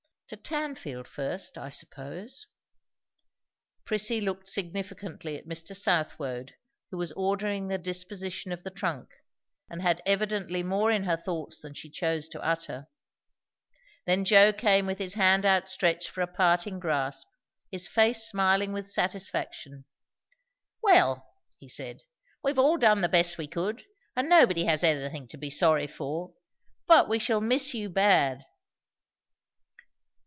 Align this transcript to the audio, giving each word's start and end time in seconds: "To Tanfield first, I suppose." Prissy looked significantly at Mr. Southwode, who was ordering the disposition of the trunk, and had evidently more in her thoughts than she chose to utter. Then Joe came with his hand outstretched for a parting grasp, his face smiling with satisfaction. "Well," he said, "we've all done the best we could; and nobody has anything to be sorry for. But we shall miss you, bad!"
"To 0.33 0.37
Tanfield 0.37 1.07
first, 1.07 1.57
I 1.57 1.67
suppose." 1.67 2.47
Prissy 3.83 4.21
looked 4.21 4.47
significantly 4.47 5.35
at 5.37 5.45
Mr. 5.45 5.75
Southwode, 5.75 6.53
who 6.89 6.95
was 6.95 7.11
ordering 7.11 7.67
the 7.67 7.77
disposition 7.77 8.53
of 8.53 8.63
the 8.63 8.69
trunk, 8.71 9.09
and 9.69 9.81
had 9.81 10.01
evidently 10.05 10.63
more 10.63 10.89
in 10.89 11.03
her 11.03 11.17
thoughts 11.17 11.59
than 11.59 11.73
she 11.73 11.89
chose 11.89 12.29
to 12.29 12.39
utter. 12.41 12.87
Then 14.05 14.23
Joe 14.23 14.53
came 14.53 14.85
with 14.85 14.99
his 14.99 15.15
hand 15.15 15.45
outstretched 15.45 16.07
for 16.07 16.21
a 16.21 16.27
parting 16.27 16.79
grasp, 16.79 17.27
his 17.69 17.85
face 17.89 18.23
smiling 18.29 18.71
with 18.71 18.89
satisfaction. 18.89 19.83
"Well," 20.81 21.29
he 21.59 21.67
said, 21.67 22.03
"we've 22.41 22.57
all 22.57 22.77
done 22.77 23.01
the 23.01 23.09
best 23.09 23.37
we 23.37 23.47
could; 23.47 23.83
and 24.15 24.29
nobody 24.29 24.63
has 24.63 24.81
anything 24.81 25.27
to 25.27 25.37
be 25.37 25.49
sorry 25.49 25.87
for. 25.87 26.31
But 26.87 27.09
we 27.09 27.19
shall 27.19 27.41
miss 27.41 27.73
you, 27.73 27.89
bad!" 27.89 28.45